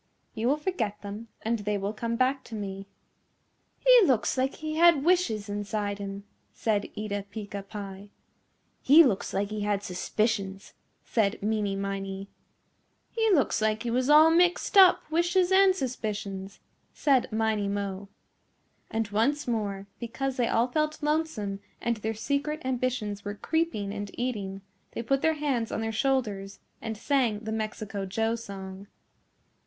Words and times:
You 0.33 0.47
will 0.47 0.57
forget 0.57 0.99
them 1.03 1.27
and 1.43 1.59
they 1.59 1.77
will 1.77 1.93
come 1.93 2.15
back 2.15 2.43
to 2.45 2.55
me." 2.55 2.87
"He 3.77 4.01
looks 4.07 4.35
like 4.35 4.55
he 4.55 4.73
had 4.77 5.03
wishes 5.03 5.47
inside 5.47 5.99
him," 5.99 6.23
said 6.55 6.89
Eeta 6.97 7.23
Peeca 7.29 7.61
Pie. 7.61 8.09
"He 8.81 9.03
looks 9.03 9.31
like 9.31 9.51
he 9.51 9.61
had 9.61 9.83
suspicions," 9.83 10.73
said 11.05 11.39
Meeney 11.43 11.75
Miney. 11.77 12.29
"He 13.11 13.29
looks 13.29 13.61
like 13.61 13.83
he 13.83 13.91
was 13.91 14.09
all 14.09 14.31
mixed 14.31 14.75
up 14.75 15.01
wishes 15.11 15.51
and 15.51 15.75
suspicions," 15.75 16.59
said 16.95 17.31
Miney 17.31 17.67
Mo. 17.67 18.09
And 18.89 19.07
once 19.09 19.47
more 19.47 19.85
because 19.99 20.35
they 20.35 20.47
all 20.47 20.67
felt 20.67 21.03
lonesome 21.03 21.59
and 21.79 21.97
their 21.97 22.15
secret 22.15 22.59
ambitions 22.65 23.23
were 23.23 23.35
creeping 23.35 23.93
and 23.93 24.09
eating, 24.15 24.61
they 24.93 25.03
put 25.03 25.21
their 25.21 25.35
hands 25.35 25.71
on 25.71 25.79
their 25.81 25.91
shoulders 25.91 26.57
and 26.81 26.97
sang 26.97 27.41
the 27.41 27.51
Mexico 27.51 28.07
Joe 28.07 28.33
song. 28.33 28.87